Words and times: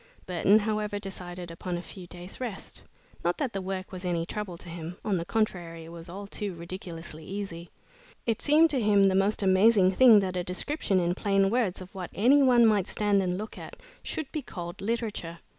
Burton, 0.25 0.57
however, 0.57 0.97
decided 0.97 1.51
upon 1.51 1.77
a 1.77 1.83
few 1.83 2.07
days' 2.07 2.41
rest. 2.41 2.83
Not 3.23 3.37
that 3.37 3.53
the 3.53 3.61
work 3.61 3.91
was 3.91 4.03
any 4.03 4.25
trouble 4.25 4.57
to 4.57 4.67
him; 4.67 4.97
on 5.05 5.17
the 5.17 5.25
contrary 5.25 5.85
it 5.85 5.91
was 5.91 6.09
all 6.09 6.25
too 6.25 6.55
ridiculously 6.55 7.23
easy. 7.23 7.69
It 8.25 8.41
seemed 8.41 8.71
to 8.71 8.81
him 8.81 9.03
the 9.03 9.13
most 9.13 9.43
amazing 9.43 9.91
thing 9.91 10.19
that 10.21 10.35
a 10.37 10.43
description 10.43 10.99
in 10.99 11.13
plain 11.13 11.51
words 11.51 11.81
of 11.81 11.93
what 11.93 12.09
any 12.15 12.41
one 12.41 12.65
might 12.65 12.87
stand 12.87 13.21
and 13.21 13.37
look 13.37 13.59
at, 13.59 13.75
should 14.01 14.31
be 14.31 14.41
called 14.41 14.81
literature. 14.81 15.37